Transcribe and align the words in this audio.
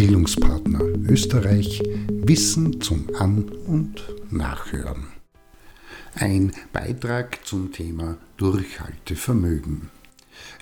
Bildungspartner 0.00 0.80
Österreich 1.10 1.82
Wissen 2.08 2.80
zum 2.80 3.14
An- 3.18 3.50
und 3.66 4.02
Nachhören. 4.30 5.08
Ein 6.14 6.52
Beitrag 6.72 7.46
zum 7.46 7.70
Thema 7.70 8.16
Durchhaltevermögen. 8.38 9.90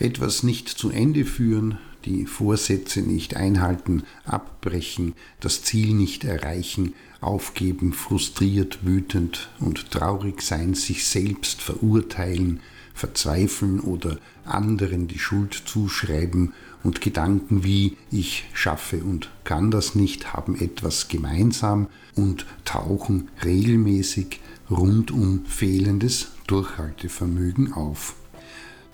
Etwas 0.00 0.42
nicht 0.42 0.68
zu 0.68 0.90
Ende 0.90 1.24
führen, 1.24 1.78
die 2.04 2.26
Vorsätze 2.26 3.00
nicht 3.00 3.36
einhalten, 3.36 4.02
abbrechen, 4.24 5.14
das 5.38 5.62
Ziel 5.62 5.94
nicht 5.94 6.24
erreichen, 6.24 6.94
aufgeben, 7.20 7.92
frustriert, 7.92 8.84
wütend 8.84 9.50
und 9.60 9.92
traurig 9.92 10.42
sein, 10.42 10.74
sich 10.74 11.06
selbst 11.06 11.62
verurteilen, 11.62 12.58
verzweifeln 12.98 13.80
oder 13.80 14.18
anderen 14.44 15.06
die 15.08 15.18
Schuld 15.18 15.54
zuschreiben 15.54 16.52
und 16.82 17.00
Gedanken 17.00 17.64
wie 17.64 17.96
ich 18.10 18.44
schaffe 18.52 19.02
und 19.04 19.30
kann 19.44 19.70
das 19.70 19.94
nicht 19.94 20.32
haben 20.32 20.60
etwas 20.60 21.08
gemeinsam 21.08 21.86
und 22.16 22.44
tauchen 22.64 23.28
regelmäßig 23.44 24.40
rund 24.70 25.10
um 25.10 25.44
fehlendes 25.46 26.32
Durchhaltevermögen 26.46 27.72
auf. 27.72 28.16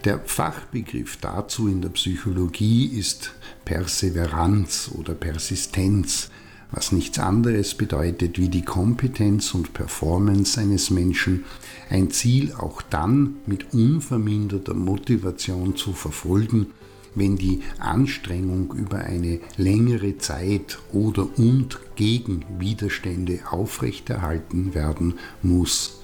Der 0.04 0.20
Fachbegriff 0.20 1.16
dazu 1.16 1.66
in 1.66 1.80
der 1.80 1.88
Psychologie 1.88 2.86
ist 2.86 3.32
Perseveranz 3.64 4.90
oder 4.92 5.14
Persistenz, 5.14 6.28
was 6.70 6.92
nichts 6.92 7.18
anderes 7.18 7.74
bedeutet 7.74 8.38
wie 8.38 8.48
die 8.48 8.64
Kompetenz 8.64 9.54
und 9.54 9.74
Performance 9.74 10.60
eines 10.60 10.90
Menschen, 10.90 11.44
ein 11.90 12.10
Ziel 12.10 12.52
auch 12.52 12.82
dann 12.82 13.36
mit 13.46 13.72
unverminderter 13.72 14.74
Motivation 14.74 15.76
zu 15.76 15.92
verfolgen, 15.92 16.68
wenn 17.14 17.36
die 17.36 17.62
Anstrengung 17.78 18.74
über 18.74 18.98
eine 18.98 19.40
längere 19.56 20.18
Zeit 20.18 20.78
oder 20.92 21.28
und 21.38 21.78
gegen 21.94 22.44
Widerstände 22.58 23.40
aufrechterhalten 23.50 24.74
werden 24.74 25.14
muss. 25.42 26.00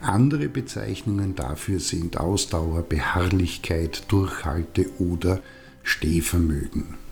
Andere 0.00 0.48
Bezeichnungen 0.48 1.34
dafür 1.34 1.80
sind 1.80 2.18
Ausdauer, 2.18 2.82
Beharrlichkeit, 2.82 4.04
Durchhalte 4.08 4.86
oder 4.98 5.40
Stehvermögen. 5.82 7.07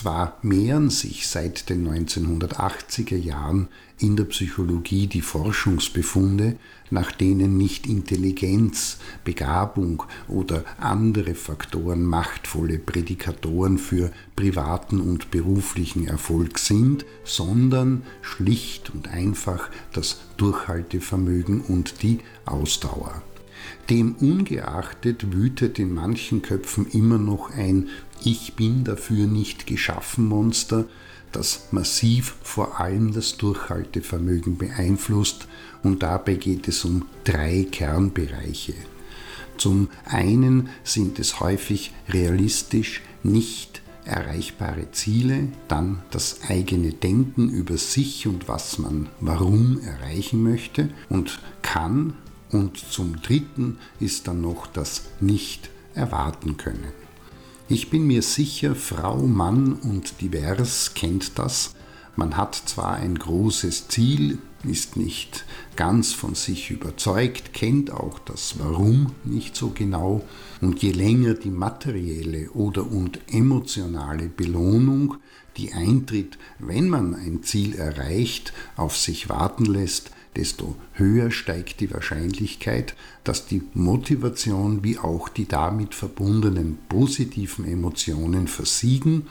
Zwar 0.00 0.38
mehren 0.40 0.88
sich 0.88 1.28
seit 1.28 1.68
den 1.68 1.86
1980er 1.86 3.18
Jahren 3.18 3.68
in 3.98 4.16
der 4.16 4.24
Psychologie 4.24 5.08
die 5.08 5.20
Forschungsbefunde, 5.20 6.56
nach 6.88 7.12
denen 7.12 7.58
nicht 7.58 7.86
Intelligenz, 7.86 8.96
Begabung 9.24 10.02
oder 10.26 10.64
andere 10.78 11.34
Faktoren 11.34 12.02
machtvolle 12.02 12.78
Prädikatoren 12.78 13.76
für 13.76 14.10
privaten 14.36 15.02
und 15.02 15.30
beruflichen 15.30 16.06
Erfolg 16.06 16.58
sind, 16.58 17.04
sondern 17.24 18.00
schlicht 18.22 18.88
und 18.88 19.08
einfach 19.08 19.68
das 19.92 20.22
Durchhaltevermögen 20.38 21.60
und 21.60 22.02
die 22.02 22.20
Ausdauer. 22.46 23.22
Dem 23.90 24.14
ungeachtet 24.14 25.32
wütet 25.32 25.78
in 25.78 25.92
manchen 25.92 26.42
Köpfen 26.42 26.86
immer 26.86 27.18
noch 27.18 27.50
ein 27.50 27.88
Ich 28.22 28.54
bin 28.54 28.84
dafür 28.84 29.26
nicht 29.26 29.66
geschaffen 29.66 30.26
Monster, 30.26 30.84
das 31.32 31.68
massiv 31.70 32.36
vor 32.42 32.80
allem 32.80 33.12
das 33.12 33.36
Durchhaltevermögen 33.36 34.58
beeinflusst 34.58 35.46
und 35.82 36.02
dabei 36.02 36.34
geht 36.34 36.68
es 36.68 36.84
um 36.84 37.06
drei 37.24 37.66
Kernbereiche. 37.70 38.74
Zum 39.56 39.88
einen 40.04 40.68
sind 40.84 41.18
es 41.18 41.40
häufig 41.40 41.92
realistisch 42.08 43.02
nicht 43.22 43.80
erreichbare 44.04 44.90
Ziele, 44.92 45.48
dann 45.68 46.02
das 46.10 46.40
eigene 46.48 46.92
Denken 46.92 47.50
über 47.50 47.76
sich 47.76 48.26
und 48.26 48.48
was 48.48 48.78
man 48.78 49.08
warum 49.20 49.80
erreichen 49.80 50.42
möchte 50.42 50.88
und 51.08 51.40
kann 51.62 52.14
und 52.50 52.78
zum 52.78 53.20
Dritten 53.22 53.78
ist 54.00 54.26
dann 54.26 54.40
noch 54.40 54.66
das 54.66 55.04
Nicht 55.20 55.70
erwarten 55.94 56.56
können. 56.56 56.92
Ich 57.72 57.88
bin 57.88 58.08
mir 58.08 58.22
sicher, 58.22 58.74
Frau, 58.74 59.28
Mann 59.28 59.74
und 59.74 60.20
divers 60.20 60.94
kennt 60.94 61.38
das. 61.38 61.76
Man 62.16 62.36
hat 62.36 62.56
zwar 62.56 62.94
ein 62.94 63.16
großes 63.16 63.86
Ziel, 63.86 64.38
ist 64.64 64.96
nicht 64.96 65.44
ganz 65.76 66.12
von 66.12 66.34
sich 66.34 66.72
überzeugt, 66.72 67.54
kennt 67.54 67.92
auch 67.92 68.18
das 68.18 68.58
Warum 68.58 69.12
nicht 69.22 69.54
so 69.54 69.70
genau 69.72 70.24
und 70.60 70.82
je 70.82 70.90
länger 70.90 71.34
die 71.34 71.52
materielle 71.52 72.50
oder 72.50 72.90
und 72.90 73.20
emotionale 73.32 74.26
Belohnung, 74.26 75.18
die 75.56 75.72
eintritt, 75.72 76.38
wenn 76.58 76.88
man 76.88 77.14
ein 77.14 77.44
Ziel 77.44 77.76
erreicht, 77.76 78.52
auf 78.74 78.96
sich 78.96 79.28
warten 79.28 79.64
lässt, 79.64 80.10
desto 80.36 80.76
höher 80.92 81.30
steigt 81.30 81.80
die 81.80 81.90
Wahrscheinlichkeit, 81.92 82.94
dass 83.24 83.46
die 83.46 83.62
Motivation 83.74 84.84
wie 84.84 84.98
auch 84.98 85.28
die 85.28 85.46
damit 85.46 85.94
verbundenen 85.94 86.78
positiven 86.88 87.64
Emotionen 87.64 88.46
versiegen, 88.46 89.26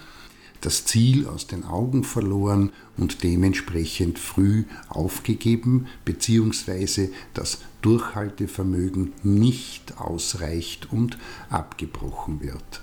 das 0.62 0.84
Ziel 0.84 1.26
aus 1.26 1.48
den 1.48 1.64
Augen 1.64 2.04
verloren 2.04 2.72
und 2.98 3.24
dementsprechend 3.24 4.20
früh 4.20 4.66
aufgegeben 4.90 5.88
bzw. 6.04 7.10
das 7.34 7.60
Durchhaltevermögen 7.81 9.14
nicht 9.24 9.98
ausreicht 9.98 10.92
und 10.92 11.18
abgebrochen 11.50 12.42
wird. 12.42 12.81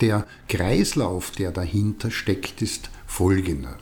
Der 0.00 0.26
Kreislauf, 0.48 1.30
der 1.32 1.50
dahinter 1.50 2.10
steckt, 2.10 2.62
ist 2.62 2.90
folgender. 3.06 3.78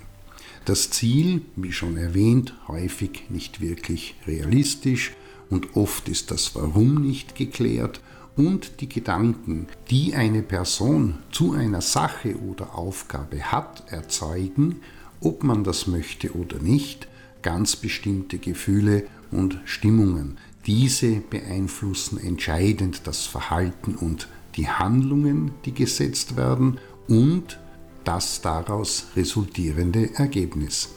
Das 0.64 0.88
Ziel, 0.88 1.42
wie 1.56 1.72
schon 1.72 1.98
erwähnt, 1.98 2.54
häufig 2.69 3.25
nicht 3.28 3.60
wirklich 3.60 4.14
realistisch 4.26 5.12
und 5.50 5.76
oft 5.76 6.08
ist 6.08 6.30
das 6.30 6.54
Warum 6.54 7.02
nicht 7.02 7.34
geklärt 7.34 8.00
und 8.34 8.80
die 8.80 8.88
Gedanken, 8.88 9.66
die 9.91 10.14
eine 10.14 10.42
Person 10.42 11.19
zu 11.30 11.52
einer 11.52 11.82
Sache 11.82 12.36
oder 12.36 12.78
Aufgabe 12.78 13.52
hat, 13.52 13.92
erzeugen, 13.92 14.76
ob 15.20 15.44
man 15.44 15.64
das 15.64 15.86
möchte 15.86 16.34
oder 16.34 16.58
nicht, 16.58 17.08
ganz 17.42 17.76
bestimmte 17.76 18.38
Gefühle 18.38 19.06
und 19.31 19.60
Stimmungen. 19.66 20.38
Diese 20.66 21.16
beeinflussen 21.16 22.19
entscheidend 22.19 23.02
das 23.06 23.26
Verhalten 23.26 23.96
und 23.96 24.28
die 24.56 24.69
Handlungen, 24.69 25.50
die 25.66 25.72
gesetzt 25.72 26.36
werden 26.36 26.78
und 27.06 27.58
das 28.04 28.41
daraus 28.41 29.06
resultierende 29.16 30.15
Ergebnis. 30.15 30.91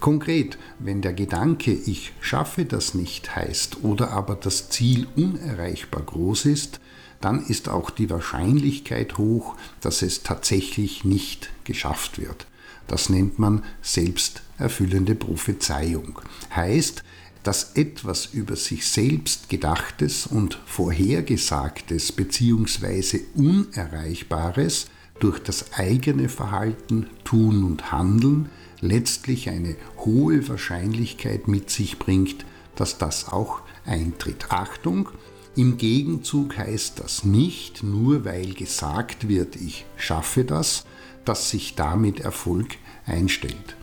Konkret, 0.00 0.58
wenn 0.78 1.02
der 1.02 1.12
Gedanke 1.12 1.72
ich 1.72 2.12
schaffe 2.20 2.64
das 2.64 2.94
nicht 2.94 3.34
heißt 3.34 3.82
oder 3.82 4.10
aber 4.10 4.36
das 4.36 4.68
Ziel 4.70 5.08
unerreichbar 5.16 6.02
groß 6.02 6.46
ist, 6.46 6.80
dann 7.20 7.44
ist 7.44 7.68
auch 7.68 7.90
die 7.90 8.10
Wahrscheinlichkeit 8.10 9.18
hoch, 9.18 9.56
dass 9.80 10.02
es 10.02 10.22
tatsächlich 10.22 11.04
nicht 11.04 11.50
geschafft 11.64 12.20
wird. 12.20 12.46
Das 12.86 13.08
nennt 13.08 13.38
man 13.38 13.64
selbsterfüllende 13.82 15.16
Prophezeiung. 15.16 16.20
Heißt, 16.54 17.02
dass 17.42 17.72
etwas 17.74 18.26
über 18.26 18.56
sich 18.56 18.86
selbst 18.86 19.48
Gedachtes 19.48 20.26
und 20.26 20.60
Vorhergesagtes 20.66 22.12
bzw. 22.12 23.20
Unerreichbares 23.34 24.86
durch 25.20 25.38
das 25.40 25.72
eigene 25.72 26.28
Verhalten, 26.28 27.08
Tun 27.24 27.64
und 27.64 27.92
Handeln 27.92 28.48
letztlich 28.80 29.48
eine 29.50 29.76
hohe 29.98 30.48
Wahrscheinlichkeit 30.48 31.48
mit 31.48 31.70
sich 31.70 31.98
bringt, 31.98 32.44
dass 32.76 32.98
das 32.98 33.28
auch 33.28 33.60
eintritt. 33.84 34.46
Achtung, 34.50 35.08
im 35.56 35.76
Gegenzug 35.76 36.56
heißt 36.56 37.00
das 37.00 37.24
nicht, 37.24 37.82
nur 37.82 38.24
weil 38.24 38.54
gesagt 38.54 39.28
wird, 39.28 39.56
ich 39.56 39.86
schaffe 39.96 40.44
das, 40.44 40.84
dass 41.24 41.50
sich 41.50 41.74
damit 41.74 42.20
Erfolg 42.20 42.76
einstellt. 43.06 43.76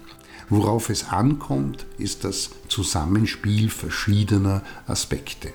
Worauf 0.48 0.90
es 0.90 1.10
ankommt, 1.10 1.86
ist 1.98 2.24
das 2.24 2.52
Zusammenspiel 2.70 3.70
verschiedener 3.70 4.64
Aspekte. 4.88 5.52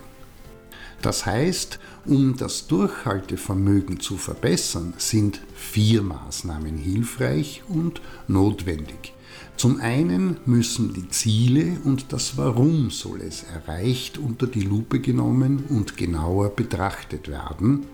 Das 1.02 1.24
heißt, 1.24 1.78
um 2.04 2.36
das 2.36 2.66
Durchhaltevermögen 2.66 4.00
zu 4.00 4.16
verbessern, 4.16 4.94
sind 4.98 5.40
vier 5.54 6.02
Maßnahmen 6.02 6.76
hilfreich 6.76 7.62
und 7.68 8.02
notwendig. 8.28 9.14
Zum 9.56 9.80
einen 9.80 10.38
müssen 10.46 10.94
die 10.94 11.08
Ziele 11.08 11.78
und 11.84 12.12
das 12.12 12.36
Warum 12.36 12.90
soll 12.90 13.20
es 13.20 13.44
erreicht 13.44 14.18
unter 14.18 14.46
die 14.46 14.62
Lupe 14.62 15.00
genommen 15.00 15.64
und 15.68 15.96
genauer 15.96 16.50
betrachtet 16.50 17.28
werden. 17.28 17.86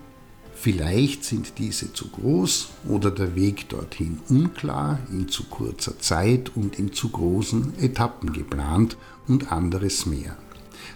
Vielleicht 0.53 1.23
sind 1.23 1.59
diese 1.59 1.93
zu 1.93 2.09
groß 2.09 2.69
oder 2.87 3.11
der 3.11 3.35
Weg 3.35 3.69
dorthin 3.69 4.19
unklar, 4.29 4.99
in 5.11 5.27
zu 5.27 5.43
kurzer 5.43 5.99
Zeit 5.99 6.51
und 6.55 6.79
in 6.79 6.93
zu 6.93 7.09
großen 7.09 7.77
Etappen 7.79 8.33
geplant 8.33 8.97
und 9.27 9.51
anderes 9.51 10.05
mehr. 10.05 10.35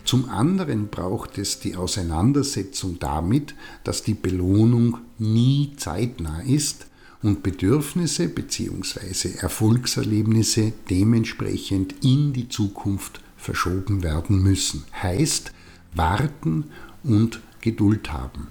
Zum 0.04 0.30
anderen 0.30 0.88
braucht 0.88 1.38
es 1.38 1.60
die 1.60 1.76
Auseinandersetzung 1.76 2.98
damit, 3.00 3.56
dass 3.84 4.04
die 4.04 4.14
Belohnung 4.14 4.98
nie 5.18 5.74
zeitnah 5.78 6.42
ist 6.42 6.88
und 7.22 7.44
Bedürfnisse 7.44 8.28
bzw. 8.28 9.36
Erfolgserlebnisse 9.38 10.74
dementsprechend 10.90 12.04
in 12.04 12.34
die 12.34 12.50
Zukunft 12.50 13.22
verschoben 13.38 14.04
werden 14.04 14.42
müssen. 14.42 14.84
Heißt, 15.02 15.52
warten 15.94 16.66
und 17.04 17.42
Geduld 17.62 18.12
haben. 18.12 18.48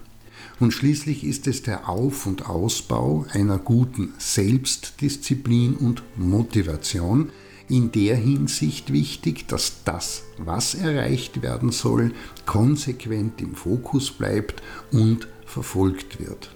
Und 0.59 0.73
schließlich 0.73 1.25
ist 1.25 1.47
es 1.47 1.63
der 1.63 1.89
Auf- 1.89 2.27
und 2.27 2.47
Ausbau 2.47 3.27
einer 3.33 3.59
guten 3.59 4.13
Selbstdisziplin 4.19 5.75
und 5.75 6.03
Motivation, 6.17 7.31
in 7.71 7.93
der 7.93 8.17
Hinsicht 8.17 8.93
wichtig, 8.93 9.47
dass 9.47 9.85
das, 9.85 10.25
was 10.37 10.75
erreicht 10.75 11.41
werden 11.41 11.71
soll, 11.71 12.13
konsequent 12.45 13.41
im 13.41 13.55
Fokus 13.55 14.11
bleibt 14.11 14.61
und 14.91 15.29
verfolgt 15.47 16.19
wird. 16.19 16.51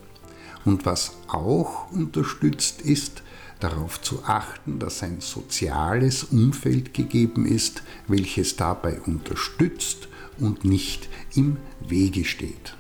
Und 0.65 0.85
was 0.87 1.17
auch 1.29 1.91
unterstützt 1.93 2.83
ist, 2.83 3.23
darauf 3.61 4.03
zu 4.03 4.25
achten, 4.25 4.79
dass 4.79 5.03
ein 5.03 5.21
soziales 5.21 6.25
Umfeld 6.25 6.93
gegeben 6.93 7.47
ist, 7.47 7.83
welches 8.09 8.57
dabei 8.57 9.01
unterstützt 9.01 10.09
und 10.39 10.65
nicht 10.65 11.09
im 11.35 11.59
Wege 11.87 12.25
steht. 12.25 12.77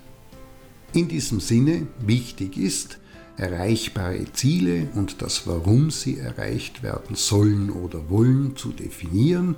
In 0.93 1.09
diesem 1.09 1.41
Sinne 1.41 1.87
wichtig 2.01 2.57
ist, 2.57 2.99
erreichbare 3.37 4.25
Ziele 4.33 4.89
und 4.95 5.23
das 5.23 5.47
Warum 5.47 5.91
sie 5.91 6.19
erreicht 6.19 6.83
werden 6.83 7.17
sollen 7.17 7.71
oder 7.71 8.09
wollen 8.09 8.57
zu 8.57 8.71
definieren, 8.71 9.57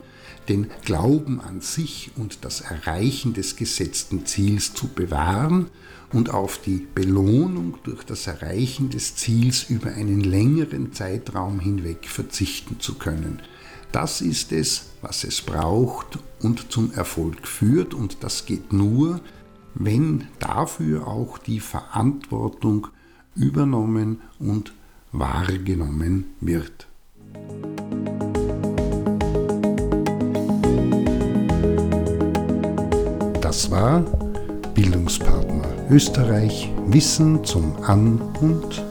den 0.48 0.68
Glauben 0.84 1.40
an 1.40 1.60
sich 1.60 2.10
und 2.16 2.44
das 2.44 2.60
Erreichen 2.60 3.34
des 3.34 3.56
gesetzten 3.56 4.26
Ziels 4.26 4.74
zu 4.74 4.88
bewahren 4.88 5.68
und 6.12 6.32
auf 6.32 6.58
die 6.58 6.86
Belohnung 6.94 7.78
durch 7.84 8.04
das 8.04 8.26
Erreichen 8.26 8.90
des 8.90 9.16
Ziels 9.16 9.68
über 9.68 9.92
einen 9.92 10.20
längeren 10.20 10.92
Zeitraum 10.92 11.60
hinweg 11.60 12.08
verzichten 12.08 12.80
zu 12.80 12.94
können. 12.94 13.42
Das 13.92 14.20
ist 14.20 14.52
es, 14.52 14.90
was 15.02 15.24
es 15.24 15.42
braucht 15.42 16.18
und 16.40 16.70
zum 16.70 16.92
Erfolg 16.92 17.46
führt 17.46 17.94
und 17.94 18.18
das 18.20 18.46
geht 18.46 18.72
nur, 18.72 19.20
wenn 19.74 20.28
dafür 20.38 21.06
auch 21.06 21.38
die 21.38 21.60
Verantwortung 21.60 22.88
übernommen 23.36 24.20
und 24.38 24.72
wahrgenommen 25.12 26.24
wird. 26.40 26.86
Das 33.40 33.70
war 33.70 34.00
Bildungspartner 34.74 35.64
Österreich 35.90 36.70
Wissen 36.88 37.44
zum 37.44 37.76
An- 37.84 38.20
und 38.40 38.85